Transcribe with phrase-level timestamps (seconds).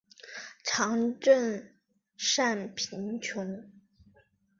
[0.63, 1.71] 常赈
[2.17, 3.69] 赡贫穷。